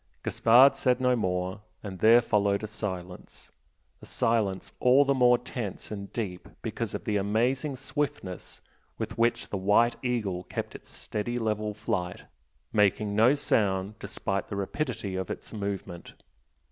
Gaspard 0.23 0.75
said 0.75 0.99
no 0.99 1.15
more, 1.15 1.61
and 1.83 1.99
there 1.99 2.21
followed 2.21 2.63
a 2.63 2.65
silence, 2.65 3.51
a 4.01 4.07
silence 4.07 4.71
all 4.79 5.05
the 5.05 5.13
more 5.13 5.37
tense 5.37 5.91
and 5.91 6.11
deep 6.11 6.49
because 6.63 6.95
of 6.95 7.03
the 7.03 7.17
amazing 7.17 7.75
swiftness 7.75 8.61
with 8.97 9.19
which 9.19 9.49
the 9.49 9.57
"White 9.57 9.97
Eagle" 10.03 10.41
kept 10.45 10.73
its 10.73 10.89
steady 10.89 11.37
level 11.37 11.75
flight, 11.75 12.23
making 12.73 13.15
no 13.15 13.35
sound 13.35 13.93
despite 13.99 14.47
the 14.47 14.55
rapidity 14.55 15.15
of 15.15 15.29
its 15.29 15.53
movement. 15.53 16.13